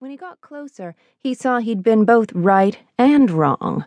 [0.00, 3.84] When he got closer, he saw he'd been both right and wrong.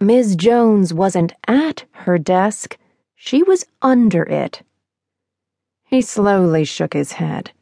[0.00, 0.34] Ms.
[0.34, 2.78] Jones wasn't at her desk,
[3.14, 4.62] she was under it.
[5.84, 7.52] He slowly shook his head.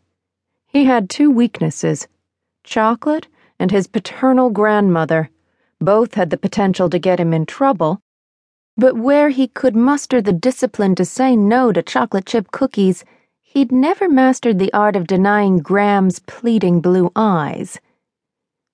[0.69, 2.07] He had two weaknesses
[2.63, 3.27] chocolate
[3.59, 5.29] and his paternal grandmother.
[5.81, 8.01] Both had the potential to get him in trouble.
[8.77, 13.05] But where he could muster the discipline to say no to chocolate chip cookies,
[13.53, 17.81] He'd never mastered the art of denying Gram's pleading blue eyes,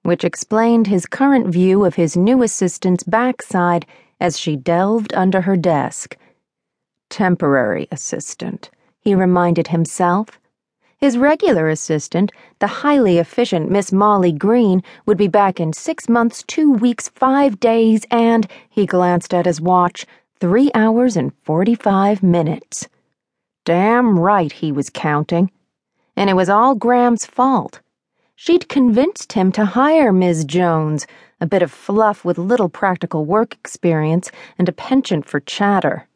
[0.02, 3.86] which explained his current view of his new assistant's backside
[4.20, 6.18] as she delved under her desk.
[7.08, 10.38] Temporary assistant, he reminded himself.
[10.98, 16.42] His regular assistant, the highly efficient Miss Molly Green, would be back in six months,
[16.42, 20.04] two weeks, five days, and, he glanced at his watch,
[20.38, 22.88] three hours and forty five minutes.
[23.66, 25.50] Damn right he was counting.
[26.14, 27.80] And it was all Gram's fault.
[28.36, 30.44] She'd convinced him to hire Ms.
[30.44, 31.04] Jones,
[31.40, 36.06] a bit of fluff with little practical work experience and a penchant for chatter.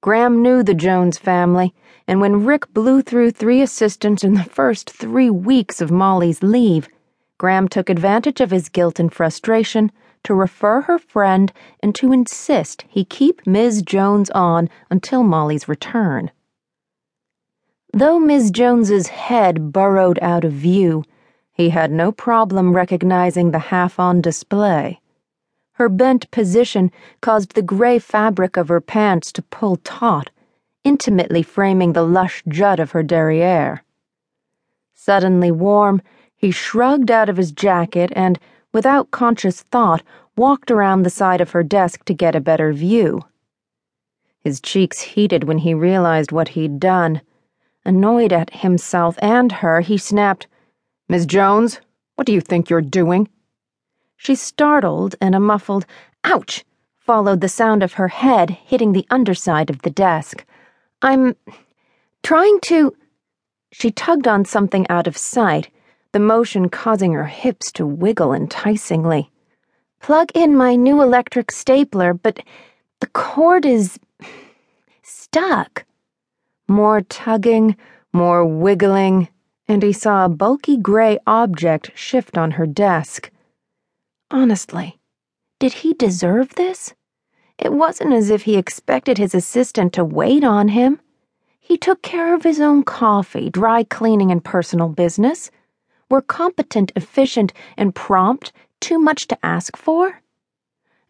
[0.00, 1.72] Gram knew the Jones family,
[2.08, 6.88] and when Rick blew through three assistants in the first three weeks of Molly's leave,
[7.38, 9.92] Gram took advantage of his guilt and frustration
[10.24, 13.82] to refer her friend and to insist he keep Ms.
[13.82, 16.32] Jones on until Molly's return.
[17.96, 21.04] Though Miss Jones's head burrowed out of view,
[21.52, 25.00] he had no problem recognizing the half on display.
[25.74, 30.30] Her bent position caused the gray fabric of her pants to pull taut,
[30.82, 33.84] intimately framing the lush jut of her derriere.
[34.94, 36.02] Suddenly warm,
[36.34, 38.40] he shrugged out of his jacket and,
[38.72, 40.02] without conscious thought,
[40.36, 43.20] walked around the side of her desk to get a better view.
[44.40, 47.20] His cheeks heated when he realized what he'd done.
[47.84, 50.46] Annoyed at himself and her, he snapped,
[51.08, 51.80] Miss Jones,
[52.14, 53.28] what do you think you're doing?
[54.16, 55.84] She startled, and a muffled,
[56.22, 56.64] ouch,
[56.96, 60.44] followed the sound of her head hitting the underside of the desk.
[61.02, 61.36] I'm
[62.22, 62.96] trying to.
[63.72, 65.68] She tugged on something out of sight,
[66.12, 69.30] the motion causing her hips to wiggle enticingly.
[70.00, 72.40] Plug in my new electric stapler, but
[73.00, 73.98] the cord is
[75.02, 75.84] stuck.
[76.68, 77.76] More tugging,
[78.12, 79.28] more wiggling,
[79.68, 83.30] and he saw a bulky gray object shift on her desk.
[84.30, 84.98] Honestly,
[85.58, 86.94] did he deserve this?
[87.58, 91.00] It wasn't as if he expected his assistant to wait on him.
[91.60, 95.50] He took care of his own coffee, dry cleaning, and personal business.
[96.10, 100.20] Were competent, efficient, and prompt too much to ask for?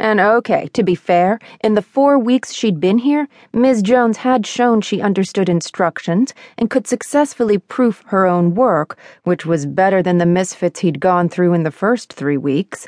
[0.05, 3.81] And okay, to be fair, in the four weeks she'd been here, Ms.
[3.81, 9.65] Jones had shown she understood instructions and could successfully proof her own work, which was
[9.65, 12.87] better than the misfits he'd gone through in the first three weeks.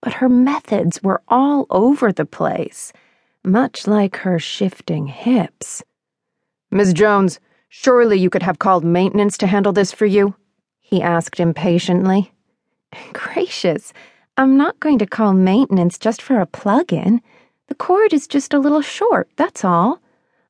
[0.00, 2.92] But her methods were all over the place,
[3.42, 5.82] much like her shifting hips.
[6.70, 6.92] Ms.
[6.92, 10.36] Jones, surely you could have called maintenance to handle this for you?
[10.78, 12.30] he asked impatiently.
[13.12, 13.92] Gracious.
[14.36, 17.22] I'm not going to call maintenance just for a plug in.
[17.68, 20.00] The cord is just a little short, that's all.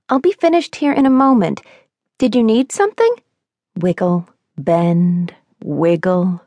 [0.09, 1.61] I'll be finished here in a moment.
[2.17, 3.15] Did you need something?
[3.77, 6.41] Wiggle, bend, wiggle.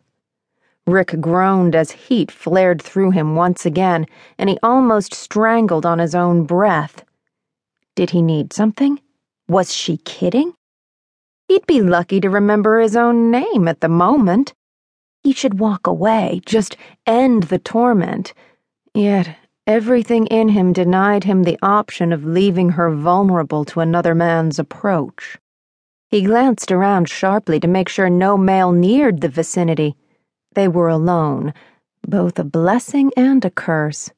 [0.87, 4.07] Rick groaned as heat flared through him once again,
[4.39, 7.03] and he almost strangled on his own breath.
[7.93, 8.99] Did he need something?
[9.47, 10.53] Was she kidding?
[11.47, 14.55] He'd be lucky to remember his own name at the moment.
[15.27, 18.33] He should walk away, just end the torment.
[18.93, 19.35] Yet
[19.67, 25.38] everything in him denied him the option of leaving her vulnerable to another man's approach.
[26.09, 29.97] He glanced around sharply to make sure no male neared the vicinity.
[30.53, 31.53] They were alone,
[32.07, 34.09] both a blessing and a curse.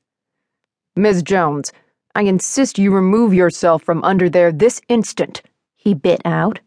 [0.96, 1.72] Miss Jones,
[2.14, 5.42] I insist you remove yourself from under there this instant,
[5.76, 6.60] he bit out.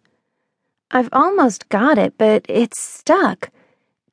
[0.91, 3.53] I've almost got it, but it's stuck.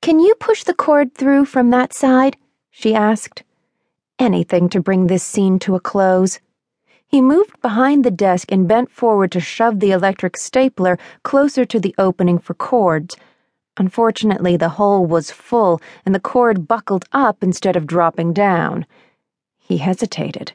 [0.01, 2.37] Can you push the cord through from that side?
[2.72, 3.43] she asked.
[4.17, 6.40] Anything to bring this scene to a close.
[7.05, 11.79] He moved behind the desk and bent forward to shove the electric stapler closer to
[11.79, 13.17] the opening for cords.
[13.75, 18.85] Unfortunately, the hole was full and the cord buckled up instead of dropping down.
[19.57, 20.53] He hesitated.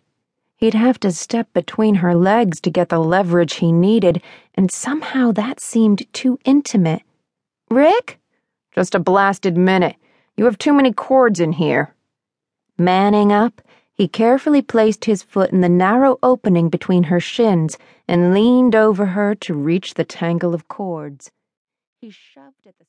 [0.56, 4.22] He'd have to step between her legs to get the leverage he needed,
[4.54, 7.02] and somehow that seemed too intimate.
[7.70, 8.20] Rick?
[8.74, 9.96] Just a blasted minute.
[10.36, 11.94] You have too many cords in here.
[12.76, 13.62] Manning up,
[13.92, 17.78] he carefully placed his foot in the narrow opening between her shins
[18.08, 21.30] and leaned over her to reach the tangle of cords.
[22.00, 22.82] He shoved at the